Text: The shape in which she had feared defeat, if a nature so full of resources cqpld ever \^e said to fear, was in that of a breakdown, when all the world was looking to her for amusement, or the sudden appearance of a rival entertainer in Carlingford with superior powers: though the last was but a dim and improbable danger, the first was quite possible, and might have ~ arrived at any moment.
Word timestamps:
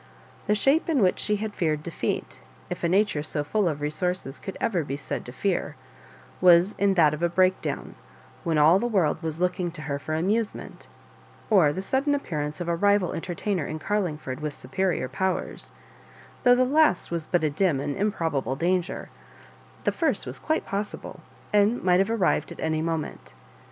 The 0.47 0.55
shape 0.55 0.89
in 0.89 1.03
which 1.03 1.19
she 1.19 1.35
had 1.35 1.53
feared 1.53 1.83
defeat, 1.83 2.39
if 2.71 2.83
a 2.83 2.89
nature 2.89 3.21
so 3.21 3.43
full 3.43 3.67
of 3.69 3.81
resources 3.81 4.41
cqpld 4.43 4.55
ever 4.59 4.83
\^e 4.83 4.97
said 4.97 5.23
to 5.25 5.31
fear, 5.31 5.75
was 6.41 6.73
in 6.79 6.95
that 6.95 7.13
of 7.13 7.21
a 7.21 7.29
breakdown, 7.29 7.93
when 8.43 8.57
all 8.57 8.79
the 8.79 8.87
world 8.87 9.21
was 9.21 9.39
looking 9.39 9.69
to 9.69 9.83
her 9.83 9.99
for 9.99 10.15
amusement, 10.15 10.87
or 11.51 11.71
the 11.71 11.83
sudden 11.83 12.15
appearance 12.15 12.59
of 12.59 12.67
a 12.67 12.75
rival 12.75 13.13
entertainer 13.13 13.67
in 13.67 13.77
Carlingford 13.77 14.39
with 14.39 14.55
superior 14.55 15.07
powers: 15.07 15.71
though 16.41 16.55
the 16.55 16.65
last 16.65 17.11
was 17.11 17.27
but 17.27 17.43
a 17.43 17.51
dim 17.51 17.79
and 17.79 17.95
improbable 17.95 18.55
danger, 18.55 19.09
the 19.83 19.91
first 19.91 20.25
was 20.25 20.39
quite 20.39 20.65
possible, 20.65 21.19
and 21.53 21.83
might 21.83 21.99
have 21.99 22.09
~ 22.09 22.09
arrived 22.19 22.51
at 22.51 22.59
any 22.59 22.81
moment. 22.81 23.35